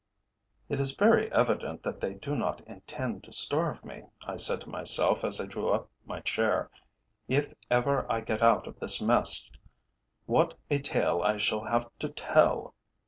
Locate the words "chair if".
6.21-7.53